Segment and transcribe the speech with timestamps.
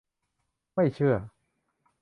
[0.73, 1.15] ไม่เชื่อ!